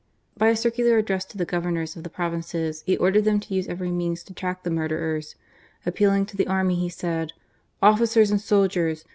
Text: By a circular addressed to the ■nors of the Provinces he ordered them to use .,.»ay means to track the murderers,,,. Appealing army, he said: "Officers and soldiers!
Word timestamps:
By 0.35 0.47
a 0.49 0.55
circular 0.55 0.97
addressed 0.97 1.29
to 1.29 1.37
the 1.37 1.45
■nors 1.45 1.95
of 1.95 2.01
the 2.01 2.09
Provinces 2.09 2.81
he 2.87 2.97
ordered 2.97 3.23
them 3.23 3.39
to 3.41 3.53
use 3.53 3.67
.,.»ay 3.67 3.75
means 3.91 4.23
to 4.23 4.33
track 4.33 4.63
the 4.63 4.71
murderers,,,. 4.71 5.35
Appealing 5.85 6.27
army, 6.47 6.73
he 6.73 6.89
said: 6.89 7.33
"Officers 7.83 8.31
and 8.31 8.41
soldiers! 8.41 9.05